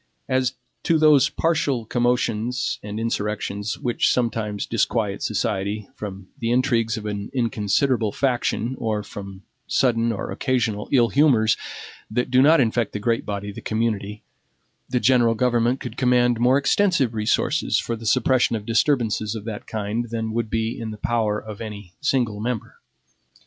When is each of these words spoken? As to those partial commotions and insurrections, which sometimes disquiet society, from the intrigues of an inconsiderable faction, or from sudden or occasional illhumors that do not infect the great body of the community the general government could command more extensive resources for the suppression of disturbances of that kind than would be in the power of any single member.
As 0.27 0.55
to 0.81 0.97
those 0.97 1.29
partial 1.29 1.85
commotions 1.85 2.79
and 2.81 2.99
insurrections, 2.99 3.77
which 3.77 4.11
sometimes 4.11 4.65
disquiet 4.65 5.21
society, 5.21 5.89
from 5.93 6.27
the 6.39 6.49
intrigues 6.51 6.97
of 6.97 7.05
an 7.05 7.29
inconsiderable 7.35 8.11
faction, 8.11 8.73
or 8.79 9.03
from 9.03 9.43
sudden 9.67 10.11
or 10.11 10.31
occasional 10.31 10.87
illhumors 10.91 11.55
that 12.09 12.31
do 12.31 12.41
not 12.41 12.59
infect 12.59 12.93
the 12.93 12.99
great 12.99 13.27
body 13.27 13.49
of 13.49 13.55
the 13.55 13.61
community 13.61 14.23
the 14.89 14.99
general 14.99 15.35
government 15.35 15.79
could 15.79 15.97
command 15.97 16.39
more 16.39 16.57
extensive 16.57 17.13
resources 17.13 17.77
for 17.77 17.95
the 17.95 18.07
suppression 18.07 18.55
of 18.55 18.65
disturbances 18.65 19.35
of 19.35 19.43
that 19.45 19.67
kind 19.67 20.09
than 20.09 20.33
would 20.33 20.49
be 20.49 20.79
in 20.79 20.89
the 20.89 20.97
power 20.97 21.37
of 21.37 21.61
any 21.61 21.93
single 22.01 22.39
member. 22.39 22.77